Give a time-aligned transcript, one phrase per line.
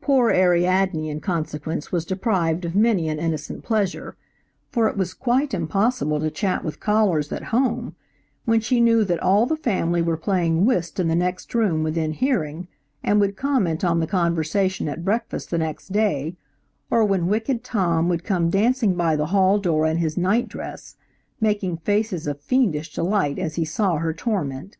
[0.00, 4.16] Poor Ariadne in consequence was deprived of many an innocent pleasure,
[4.70, 7.94] for it was quite impossible to chat with callers at home
[8.46, 12.12] when she knew that all the family were playing whist in the next room within
[12.12, 12.68] hearing
[13.04, 16.34] and would comment on the conversation at breakfast the next day,
[16.90, 20.96] or when wicked Tom would come dancing by the hall door in his night dress,
[21.38, 24.78] making faces of fiendish delight as he saw her torment.